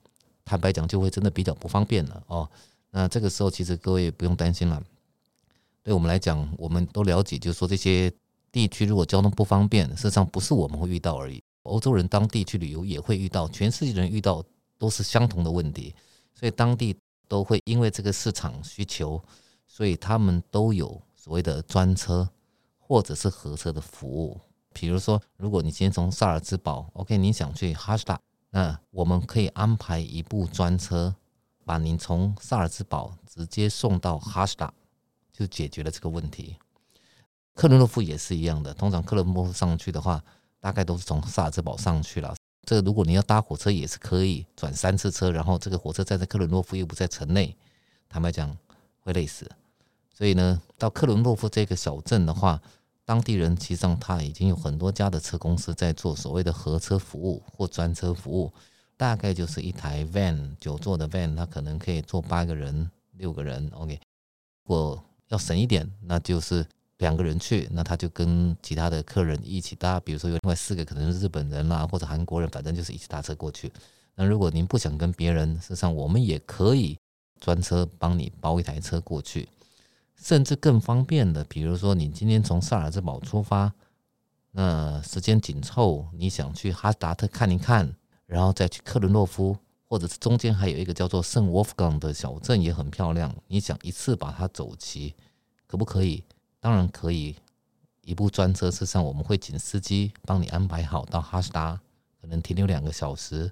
[0.45, 2.49] 坦白讲就会真的比较不方便了哦。
[2.93, 4.81] 那这个时候其实各位不用担心了。
[5.83, 8.13] 对我们来讲，我们都了解，就是说这些
[8.53, 14.45] 地区如果交通不方便，事实上不是我们会遇到而已，欧洲人当地去旅游也会遇到，全世界人遇到
[14.79, 15.95] 都是相同的问题。
[16.35, 16.97] 所以当地
[17.31, 19.23] 都会因为这个市场需求，
[19.65, 22.29] 所以他们都有所谓的专车
[22.77, 24.41] 或者是合车的服务。
[24.73, 31.15] 比如说，如果你今天从萨尔茨堡，OK，你想去哈斯塔，那我们可以安排一部专车，
[31.65, 34.75] 把您从萨尔茨堡直接送到哈斯塔，
[35.33, 36.57] 就解决了这个问题。
[37.55, 40.21] 克伦诺夫也是一样的，通常克伦诺夫上去的话，
[40.59, 42.35] 大概都是从萨尔茨堡上去了。
[42.63, 47.57] 这个如果你要搭火车也是可以转三次车，然后这个火车站在克伦诺夫又不在城内，
[48.09, 48.57] 坦白讲
[49.01, 49.51] 会累死。
[50.13, 52.61] 所以呢，到克伦诺夫这个小镇的话，
[53.05, 58.53] 当地人其实上他已经有很多家的车公司在做所谓的合车服务或专车服务，
[58.97, 63.71] 大概就是一台 van 九座的 van，它可能可以坐八个人、六个人。
[63.75, 63.99] OK，
[64.65, 66.67] 如果要省一点，那就是。
[67.01, 73.73] 两个人去，那他就跟其他的客人一起搭，比如说有另外四个可能是日本人啦，或者韩国人，反正就是一起搭车过去。
[74.15, 76.99] 那如果您不想跟别人，事实上我们也可以
[77.41, 79.49] 专车帮你包一台车过去，
[80.15, 83.73] 甚至更方便的，比如说你今天从萨尔兹堡出发，
[84.53, 87.91] 那时间紧凑，你想去哈达特看一看，
[88.27, 89.57] 然后再去克伦诺夫，
[89.89, 95.15] 或者是中间还有一个叫做圣沃夫冈的小镇也很漂亮，你想一次把它走齐，
[95.67, 96.23] 可不可以？
[96.61, 97.35] 当然可以，
[98.03, 101.81] 一部专车车上我们会请司机帮你安排好到哈斯达，
[102.21, 103.51] 可能停留两个小时，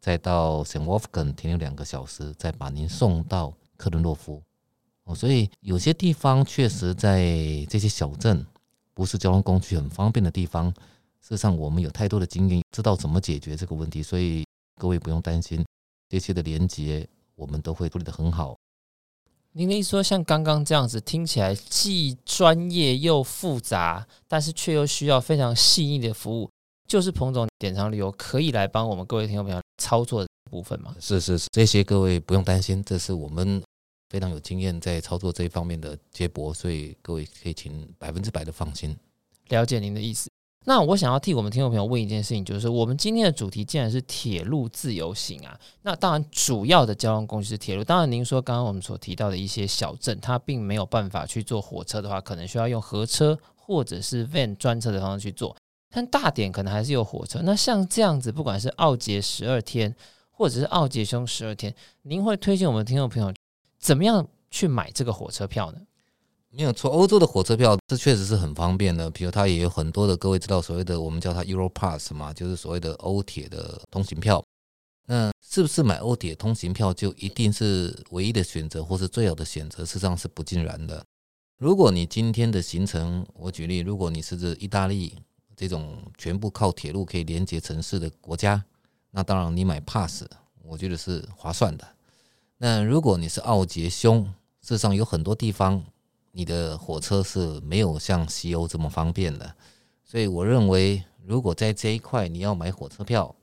[0.00, 4.42] 再到圣沃夫根停留两个小时，再把您送到克伦诺夫。
[5.04, 7.24] 哦，所以有些地方确实在
[7.68, 8.44] 这些小镇
[8.92, 10.68] 不是交通工具很方便的地方，
[11.20, 14.44] 事实上我们有太多的经验，知道怎么解决这个问题，所以
[14.74, 15.64] 各位不用担心，
[16.08, 18.56] 这些的连接我们都会处理得很好。
[19.58, 26.48] 您的意思说，像刚刚这样子听起来既专业又复杂，但是却又需要非常细腻的服务，
[26.86, 30.94] 就是彭总典藏旅游可以来帮我们各位听众朋友操作的部分吗？
[31.00, 33.60] 是是是，这些各位不用担心，这是我们
[34.10, 38.96] 非常有经验在操作这一方面的接驳，所以各位可以请百分之百的放心。
[39.48, 40.30] 了解您的意思。
[40.64, 47.82] 那我想要替我们听众朋友问一件事情，就是我们今天的主题既然是铁路自由行啊，那当然主要的交通工具是铁路。
[47.82, 55.56] 当然，您说刚刚我们所提到的一些小镇，它并没有办法去坐火车的话，可能需要用合车或者是 van 专车的方式去做。
[55.90, 57.40] 但大点可能还是有火车。
[57.42, 59.96] 那像这样子，不管是奥捷十二天，
[60.30, 63.32] 或者是奥捷兄十二天，您会推荐我们听众朋友
[63.78, 65.80] 怎么样去买这个火车票呢？
[66.58, 69.08] 没有错，欧洲的火车票这确实是很方便的。
[69.12, 74.44] 比如它也有很多的，各位知道所谓的我们叫它 Europass 嘛，就是所谓的欧铁的通行票。
[75.06, 79.84] 那是不是买欧铁通行票就一定是唯一的选择，或是最好的选择？
[79.84, 81.00] 事实上是不尽然的。
[81.58, 85.14] 如果你今天的行程，我举例，如果你是指意大利
[85.54, 88.64] 这种全部靠铁路可以连接城市的国家，
[89.12, 90.24] 那当然你买 pass，
[90.64, 91.86] 我觉得是划算的。
[92.56, 94.24] 那如果你是奥捷兄，
[94.60, 95.84] 事实上有很多地方。
[96.38, 99.56] 你的火车是没有像西欧这么方便的，
[100.04, 103.34] 所以我认为，如果在这一块你要买火车票，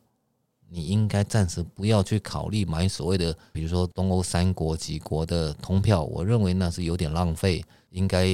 [0.69, 7.62] 你应该暂时不要去考虑买所谓的，比如说东欧三国几国的通票，我认为那是有点浪费。
[7.89, 8.25] 应该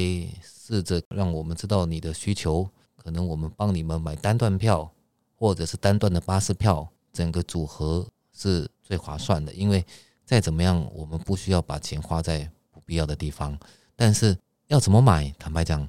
[0.44, 4.92] 试着让我们知道你的需求，可能我们帮你们买单段票，
[5.34, 9.52] 或者是单段的巴士票，整个组合是最划算的。
[9.56, 9.84] 因为
[10.24, 13.58] 再怎么样，我们不需要把钱花在不必要的地方，
[13.96, 14.38] 但是。
[14.72, 15.30] 要怎么买？
[15.38, 15.86] 坦白讲，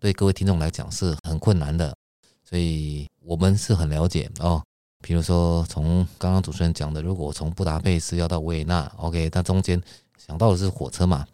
[0.00, 1.94] 对各位听众来讲是很困难的，
[2.42, 4.60] 所以我们是很了解哦。
[5.00, 9.80] 比如说，从刚刚主持人讲的，如果从布达佩斯要到维也纳，OK，它中间
[10.18, 11.24] 想到的是火车嘛？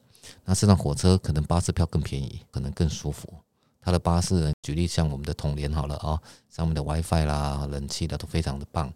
[0.44, 3.32] 那实际上火车可能巴士票更便宜，可能更舒服。
[3.80, 8.92] 它的巴士，举例像我们的统联好了啊、哦，上面的 WiFi 啦、冷气的都非常的棒，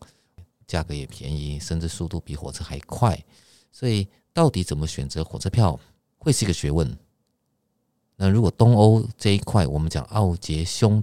[0.67, 3.19] 价格也便宜，甚至速度比火车还快。
[3.73, 5.81] 所以，到底怎么选择火车票，
[6.19, 6.95] 会是一个学问。
[8.17, 11.03] 那如果东欧这一块，我们讲奥捷匈，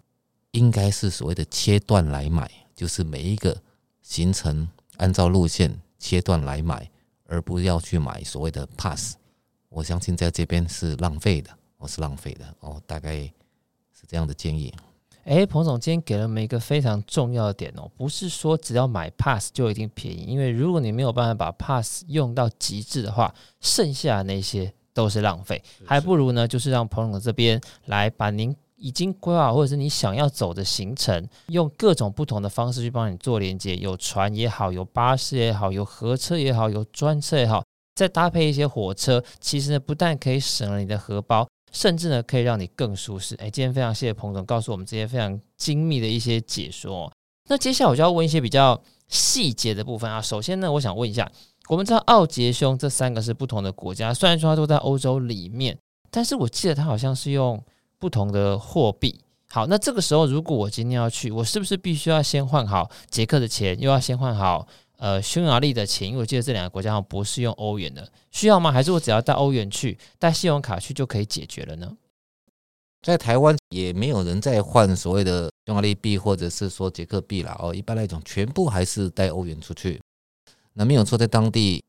[0.52, 3.62] 应该是所谓的切断来买，就是每一个
[4.02, 6.90] 行程按照路线切断来买，
[7.26, 9.16] 而不要去买所谓的 pass。
[9.68, 14.74] 我相信在这边是浪费的，我是浪费的哦，大概是这样的建议。
[15.26, 24.74] 诶，彭总今天给了我们一个非常重要的点哦，不是说只要买 pass 就一定便宜，因为如果你没有办法把 pass 用到极致的话，剩下的那些。
[24.94, 37.64] 都是浪费，还不如呢，就是让彭总这边来把您已经规划或者是你想要走的行程，用各种不同的方式去帮你做连接，有船也好，有巴士也好，有合车也好，有专车也好，
[37.96, 43.36] 再搭配一些火车，其实呢，不但可以省了你的荷包，甚至呢，可以让你更舒适。
[43.36, 47.12] 哎，今天非常谢谢彭总告诉我们这些非常精密的一些解说。
[47.48, 50.22] 那接下来我就要问一些比较细节的部分啊。
[50.22, 51.32] 首先呢，我想问一下。
[51.70, 55.78] 我们知道奥捷匈这三个是不同的国家，虽然说它都在欧洲里面，
[56.10, 57.64] 但是我记得它好像是用
[57.98, 59.22] 不同的货币。
[59.50, 66.08] 好，那这个时候如果我今天要去，我是不是必须要先换好捷克的钱，又要先换好呃匈牙利的钱？
[66.08, 68.72] 因为我记得这两个国家好像不是用欧元的，需要吗？
[68.72, 71.96] 还是我只要带欧元去，带信用卡去就可以解决了呢？
[73.02, 80.00] 在台湾也没有人在换所谓的匈牙利币或者是说捷克币了哦，一般来讲全部还是带欧元出去。
[80.74, 81.84] 那没有错，在当地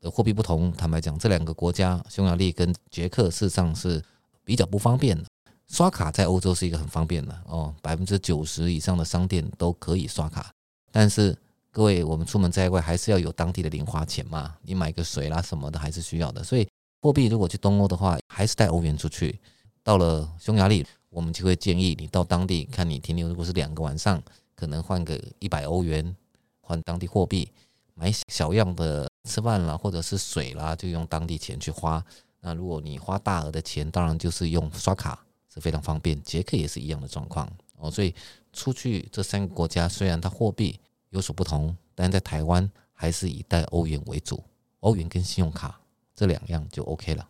[0.00, 0.72] 的货币不同。
[0.72, 4.02] 坦白讲，这两个国家，匈牙利跟捷克，事实上是
[4.44, 5.24] 比较不方便的。
[5.68, 10.52] 刷卡在欧洲是一个很方便的哦，百分之九十以上的商店都可以刷卡。
[10.90, 11.36] 但是
[11.70, 14.54] 各位，我们出门在外还是要有当地的零花钱嘛？
[14.62, 16.44] 你买个水啦什么的还是需要的。
[16.44, 16.68] 所以
[17.00, 19.38] 货币如果去东欧的话，还是带欧元出去。
[19.82, 24.22] 到了匈牙利，我们就会建议你到当地看你停留，如果是两个晚上，
[24.54, 26.14] 可能换个一百欧元
[26.60, 27.50] 换当地货币。
[27.94, 32.04] 买小样的吃饭啦，或者是水啦，就用当地钱去花。
[32.40, 36.20] 那如果你花大额的钱，当然就是用刷卡是非常方便。
[36.22, 37.90] 捷克也是一样的状况哦。
[37.90, 38.14] 所以
[38.52, 40.78] 出去这三个国家，虽然它货币
[41.10, 44.42] 有所不同，但在台湾还是以带欧元为主，
[44.80, 45.80] 欧元跟信用卡
[46.14, 47.26] 这两样就 OK 了。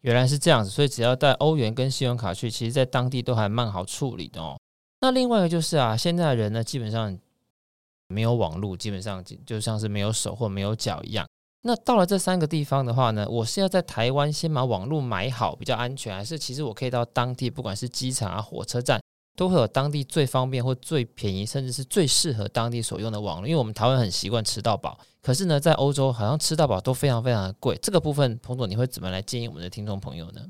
[0.00, 4.58] 原来是这样子，所以只要带欧元跟信用卡去，其实在当地都还蛮好处理的哦。
[5.00, 7.18] 那另外一个就是啊，现在人呢，基本上。
[8.08, 11.26] 没有网络，基本上就像是没有手或没有脚一样。
[11.62, 19.00] 那到了这三个地方的话呢，我是要在台湾先把网络买好比较安全，还是其实我可以到当地，不管是机场啊、火车站，
[19.36, 23.48] 都会有当地最方便或最便宜，甚至是最适合当地所用的网络？
[23.48, 27.76] 因为我们台湾很习惯吃到饱，可是呢，在欧洲好像吃到饱都非常非常的贵。
[27.82, 30.46] 这个部分，彭总你会怎么来建议我们的听众朋友呢？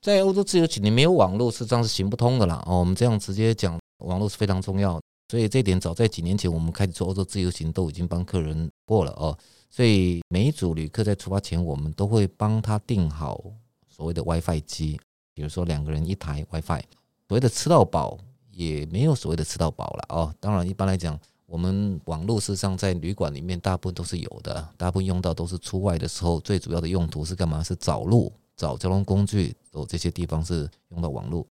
[0.00, 2.62] 在欧洲自由行，你没有网络，是这样是行不通的啦。
[2.66, 5.02] 哦，我们这样直接讲，网络是非常重要的。
[5.34, 9.36] 所以这点早在几年前，我们开始做欧洲自由行，都已经帮客人过了哦。
[9.68, 13.42] 所以每一组旅客在出发前，我们都会帮他订好
[13.88, 14.96] 所谓的 WiFi 机，
[15.34, 16.80] 比如说两个人一台 WiFi。
[17.26, 18.16] 所谓的吃到饱
[18.52, 20.32] 也没有所谓的吃到饱了哦。
[20.38, 27.60] 当然，一般来讲，我们网络事实上在旅馆里面大部分都是有的，大部分用到都是出外的时候，最主要的用途是干嘛？
[27.60, 31.44] 是找路、找交通工具，哦，这些地方是用到网络。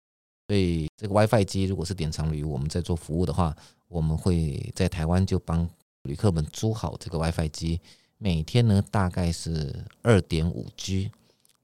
[0.47, 3.55] 所以这个 WiFi 机如果是典藏旅，我们在做服务的话，
[3.87, 5.67] 我们会在台湾就帮
[6.03, 7.79] 旅客们租好这个 WiFi 机。
[8.17, 11.11] 每天呢大概是二点五 G，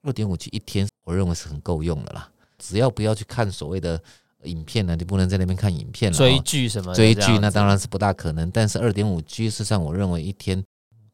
[0.02, 2.30] 二点五 G 一天，我认为是很够用的啦。
[2.58, 4.02] 只要不要去看所谓的
[4.44, 6.18] 影片呢，你不能在那边看影片了。
[6.18, 6.94] 追剧什么？
[6.94, 8.50] 追剧那当然是不大可能。
[8.52, 10.62] 但是二点五 G，事实上我认为一天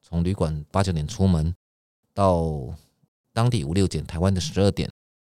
[0.01, 1.53] 从旅馆八九点出门
[2.13, 2.73] 到
[3.33, 4.89] 当地五六点，台湾的十二点，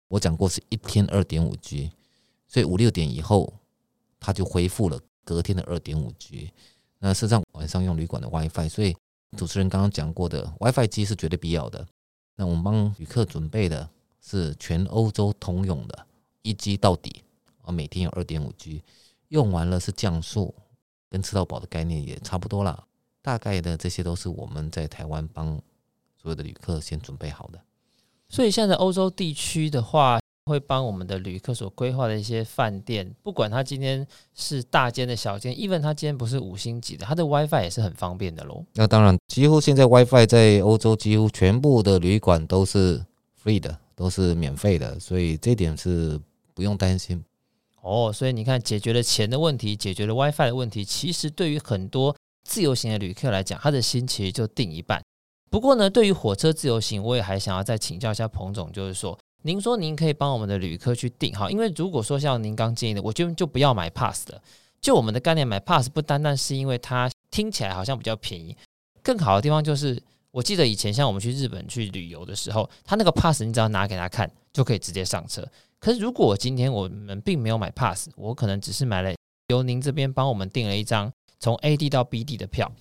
[0.07, 1.91] 我讲过是一天二点五 G，
[2.49, 3.53] 所以五六点以后
[4.19, 6.51] 它就恢复了隔天的二点五 G。
[6.97, 8.93] 那事实上晚上用旅馆的 WiFi，所以
[9.37, 11.87] 主持人刚刚讲过的 WiFi 机是绝对必要的。
[12.35, 13.89] 那我们帮旅客准备的。
[14.21, 16.05] 是全欧洲通用的，
[16.41, 17.23] 一 G 到底
[17.61, 18.83] 啊，每天有二点五 G，
[19.29, 20.53] 用完了是降速，
[21.09, 22.85] 跟吃到饱的概念也差不多啦。
[23.21, 25.55] 大概的这些都是我们在台湾帮
[26.21, 27.61] 所有的旅客先准备好的。
[28.27, 30.19] 所以现在欧洲地区的话，
[30.49, 38.65] 会帮我们的旅客所规划的一些饭店，不管他今天是大间的小间，even 他今天不是五星级的，他的 WiFi 也是很方便的喽。
[38.73, 43.05] 那当然，几乎现在 WiFi 在欧洲几乎全部的旅馆都是
[43.41, 43.77] free 的。
[43.99, 46.17] 都是免费的，所以这点是
[46.53, 47.21] 不用担心。
[47.81, 55.03] 哦，所以你看，解决了钱的问题，解决了 WiFi 的问题，其实对于很多自由行的旅客来讲，他的心其实就定一半。
[55.49, 64.41] 不过呢，对于火车自由行，我也还想要再请教一下彭总，就是说，您说您可以帮我们的旅客去订好，因为如果说像您刚建议的，我就就不要买 pass 了。
[64.81, 68.55] 就我们的概念，买 pass 不单单是因为它听起来好像比较便宜，
[69.01, 70.01] 更好的地方就是。
[70.31, 75.43] 我记得以前像我们去日本去旅游的时候，他那个 pass 你只要拿给他看，就可以直接上车。
[75.79, 79.11] 可是如果今天我们并没有买 pass，我可能只是买了
[79.47, 82.71] 由您这边帮我们订了一张从 A 地到 B 地的票，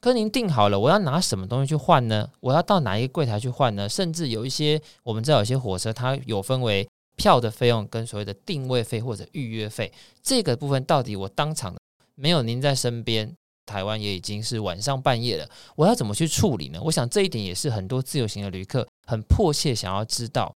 [0.00, 2.30] 可是您订好了，我要拿什么东西去换呢？
[2.40, 3.88] 我要到哪一个柜台去换呢？
[3.88, 9.92] 甚至有一些我们知道有些火车它有分为票的费用跟所谓的定位费或者预约费，
[10.22, 11.76] 这个部分到底我当场
[12.14, 13.32] 没有您在身边？
[13.66, 16.80] 台湾也已经是晚上半夜了，我要怎么去处理呢？
[16.82, 20.52] 我想这一点也是很多自由行的旅客很迫切想要知道。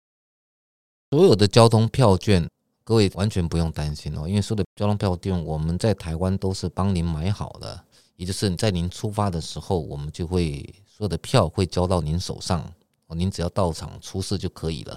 [1.09, 2.47] 所有的交通票券，
[2.85, 7.83] 各位完全不用担心哦，因为所有的交通票券我们在台湾都是帮您买好的，
[8.21, 12.71] 也就是在您出发的时候，我们就会所有的票会交到您手上，
[13.07, 14.95] 您只要到场出示就可以了。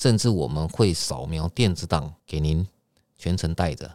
[0.00, 2.66] 甚至我们会扫描电子档给您，
[3.18, 3.94] 全程带着，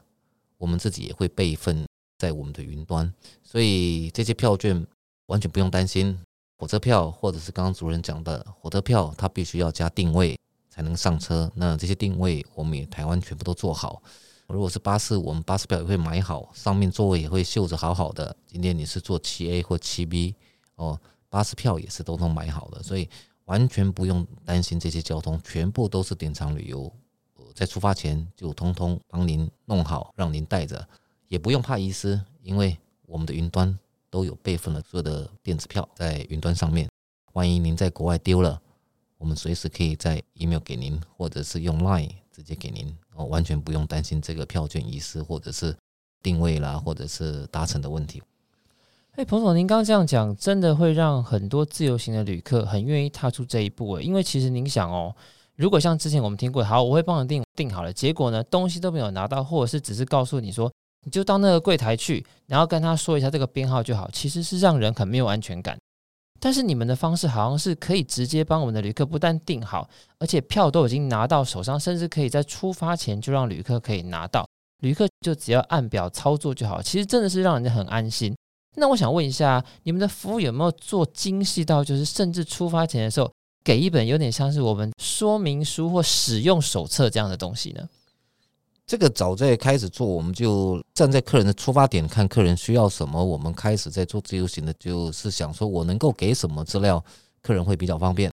[0.60, 1.84] 我们自己也会备份。
[2.20, 3.12] 在我们的云端，
[3.42, 4.86] 所以这些票券
[5.28, 6.20] 完全不用担心。
[6.58, 10.38] 火车票或者是刚刚主任讲的火车票，它必须要加定位
[10.70, 11.50] 才能上车。
[11.56, 14.04] 那这些定位我们也台湾全部都做好。
[14.50, 18.36] 如果是巴士，我们巴士票也会买好，上面座位也会绣着好好的。
[18.48, 20.34] 今天你是坐七 A 或七 B
[20.76, 23.08] 哦，巴士票也是都能买好的，所以
[23.46, 26.92] 完全不用担心这些交通，全部都是典藏旅游，
[27.54, 30.88] 在出发前就通通帮您弄好，让您带着。
[31.28, 32.76] 也不用怕遗失，因为
[33.06, 33.78] 我们的云端
[34.10, 36.90] 都有备份了所有的电子票在云端上面。
[37.34, 38.60] 万一您在国外丢了，
[39.20, 42.10] 我们随时可以在 email 给您，或者是用 line
[42.40, 45.76] 直接给您，哦，完全不用担心这个票券遗失，或者是
[46.24, 48.24] 定位啦，或者是搭乘的问题。
[49.16, 55.14] 哎，彭总，您刚刚这样讲，真的会让很多自由行的旅客很愿意踏出这一步诶，因为其实您想哦，
[55.58, 60.72] 如果像之前我们听过，好，我会帮你订订好了，结果呢，东西都没有拿到，或者是只是告诉你说。
[61.06, 64.10] 你就到那个柜台去，然后跟他说一下这个编号就好。
[64.12, 65.79] 其实是让人很没有安全感。
[66.40, 74.48] 但是你们的方式好像是可以直接帮我们的旅客不但订好，而且票都已经拿到手上，甚至可以在出发前就让旅客可以拿到。
[74.82, 76.82] 旅客就只要按表操作就好。
[76.82, 78.34] 其实真的是让人家很安心。
[78.78, 83.30] 那我想问一下，你们的服务有没有做精细到，就是甚至出发前的时候
[83.64, 87.84] 给一本有点像是我们说明书或使用手册这样的东西呢？
[88.90, 93.24] 这个早在开始做，我们就站在客人的出发点看客人需要什么。
[93.24, 97.04] 我们开始在做自由行的，就是想说我能够给什么资料，
[97.44, 98.32] 客人会比较方便。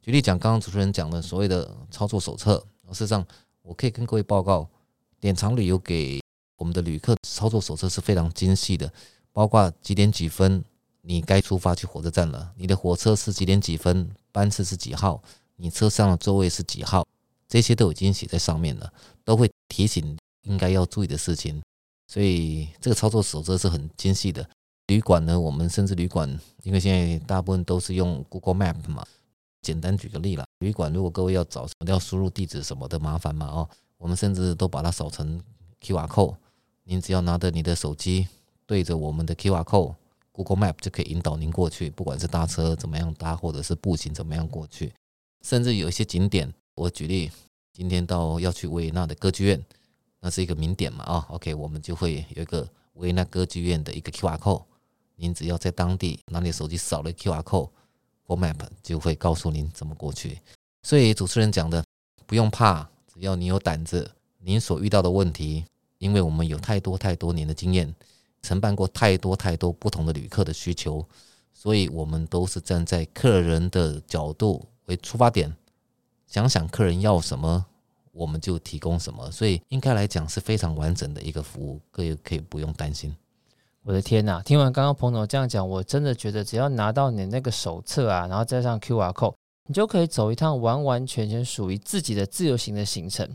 [0.00, 2.56] 举例讲，刚刚主持人讲的所谓的操作手册，
[2.88, 3.24] 事实上
[3.62, 4.68] 我可以跟各位报告，
[5.20, 6.20] 典藏旅游给
[6.56, 8.92] 我们的旅客操作手册是非常精细的，
[9.32, 10.64] 包括几点几分
[11.02, 15.22] 你该出发去火车站了，你的火车是几点几分，班次是几号，
[15.54, 17.01] 你车上的座位是几号，
[17.52, 18.90] 这些都已经写在上面了，
[19.26, 19.50] 都会。
[19.68, 21.62] 提醒应该要注意的事情，
[22.06, 24.46] 所以这个操作手册是很精细的。
[24.88, 26.28] 旅馆呢，我们甚至旅馆，
[26.62, 29.02] 因为现在大部分都是用 Google Map 嘛。
[29.62, 35.40] 简单举个例啦，旅馆如果各位要找什么，要输入地址什么的麻烦嘛哦，我们甚至都把它扫成
[35.80, 36.36] QR code。
[36.84, 38.28] 您只要拿着你的手机
[38.66, 44.92] 对着我们的 QR code，Google Map 就可以引导您过去，不管是搭车怎么样搭，或者是步行怎么样过去。
[45.40, 47.30] 甚至有一些景点，我举例。
[47.72, 49.64] 今天到要去维也纳的歌剧院，
[50.20, 54.62] 那是一个名点嘛啊，OK，我们就会有一个维也纳歌剧院的一个 QR code，
[55.16, 60.38] 您只要在当地拿你手机扫了 QR code，Go Map 就会告诉您怎么过去。
[60.82, 61.82] 所以主持人讲的
[62.26, 65.64] 不用怕，只要你有胆子，您所遇到的问题，
[65.98, 67.94] 因为我们有太多太多年的经验，
[68.42, 71.06] 承办过太多太多不同的旅客的需求，
[71.54, 75.50] 所以我们都是站在客人的角度为出发点，
[76.32, 77.62] 想想客人要什么，
[78.10, 79.30] 我们就提供什么。
[79.30, 83.14] 所以应该来讲是非常完整的一个服务，各位可以不用担心。
[83.82, 84.40] 我的天呐！
[84.42, 89.34] 听完刚刚彭总这样讲，我真的觉得只要拿到你那个手册啊，然后再上 QR code，
[89.66, 93.28] 你就可以走一趟完完全全属于自己的自由行的行程，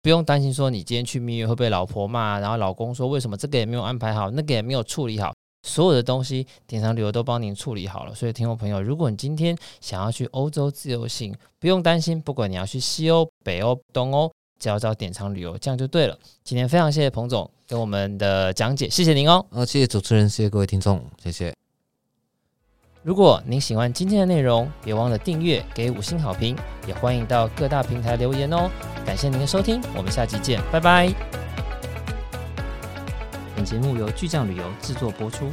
[0.00, 8.14] 不用担心说你今天去蜜月会被老婆骂，然后老公说为什么这个也没有安排好，那个也没有处理好，所有的东西典藏旅游都帮您处理好了。
[8.14, 14.30] 所以，听众朋友，如果你今天想要去欧洲自由行，不用担心，不管你要去西欧、北欧、东欧。
[14.58, 16.14] 只要找典藏旅游，这样就对了。
[16.44, 19.42] 今天非常谢谢彭总给我们的讲解，谢谢您哦。
[19.50, 21.54] 啊，谢谢主持人，谢谢各位听众，谢谢。
[23.02, 26.54] 如果您喜欢今天的内容，别忘了订阅，给五星好评，
[26.86, 28.70] 也欢迎到各大平台留言哦。
[29.06, 31.49] 感谢您的收听，我们下期见，拜拜。
[33.60, 35.52] 本节目由巨匠旅游制作播出。